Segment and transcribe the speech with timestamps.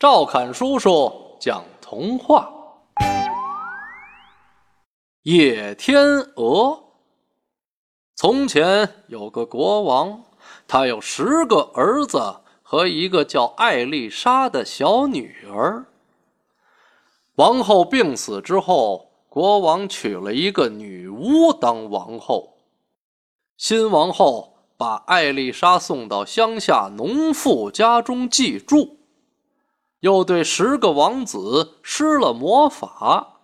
[0.00, 2.50] 赵侃叔叔讲童话：
[5.24, 6.02] 野天
[6.36, 6.82] 鹅。
[8.16, 10.22] 从前有个国王，
[10.66, 12.18] 他有十个儿子
[12.62, 15.84] 和一个叫艾丽莎的小女儿。
[17.34, 22.56] 王后病死之后，国王娶了一个女巫当王后。
[23.58, 28.96] 新王后把艾丽莎送到乡下农妇家中寄住。
[30.00, 33.40] 又对十个王子施了魔法，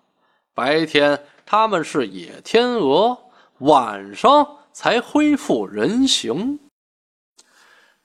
[0.55, 3.19] 白天他们是野天鹅，
[3.59, 6.59] 晚上才恢复人形。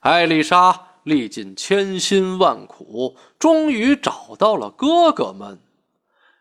[0.00, 5.58] 艾丽莎历尽千辛万苦，终于找到了哥哥们。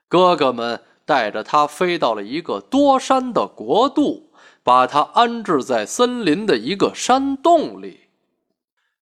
[0.07, 4.31] 哥哥们带着她飞到了一个多山的国度，
[4.63, 8.10] 把她安置在森林的一个山洞里。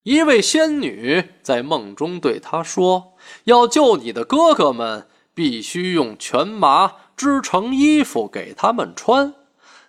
[0.10, 3.14] 一位仙女在梦中对他说
[3.46, 9.36] ：“要救你的哥哥们，必须用全麻织成衣服给他们穿。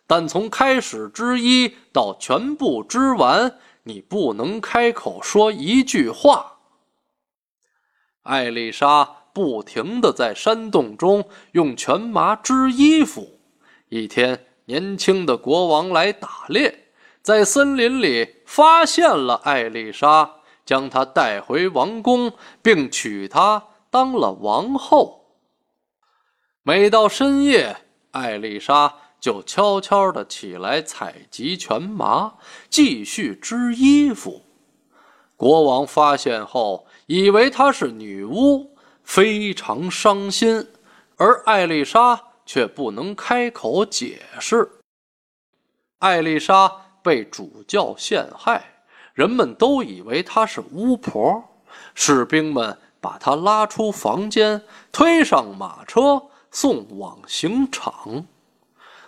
[0.06, 6.58] 但从开始织衣到全部织完，你不能开口说一句话。”
[8.24, 13.40] 艾丽莎不停地在山洞中用全麻织衣服。
[13.88, 16.89] 一天，年轻的国王来打猎。
[17.22, 22.32] 在森林里发现了艾丽莎，将她带回王宫，
[22.62, 25.36] 并娶她当了王后。
[26.62, 27.76] 每到深夜，
[28.12, 32.34] 艾丽莎就悄悄地起来采集全麻，
[32.70, 34.42] 继续织衣服。
[35.36, 40.66] 国王发现后，以为她是女巫，非常伤心，
[41.16, 44.70] 而艾丽莎却不能开口解释。
[45.98, 46.86] 艾丽莎。
[47.02, 48.64] 被主教陷害，
[49.14, 51.44] 人们都以为她是巫婆。
[51.94, 58.26] 士兵们把她拉出房间，推上马车，送往刑场。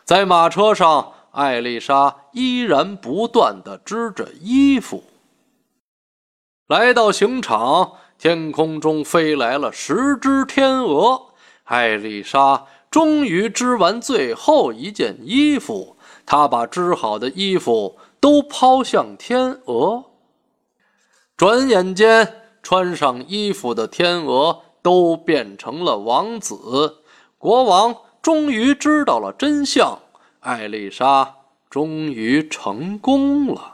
[0.04, 5.04] 在马车上，艾丽莎依然不断地织着衣服。
[6.68, 11.26] 来到刑场，天空中飞来了十只天鹅。
[11.64, 15.91] 艾丽莎终于织完最后一件衣服。
[16.24, 20.04] 他把织好的衣服都抛向天鹅，
[21.36, 27.02] 转眼间，穿上衣服的天鹅都变成了王子。
[27.38, 29.98] 国王终于知道了真相，
[30.40, 31.34] 艾丽莎
[31.68, 33.71] 终于成功了。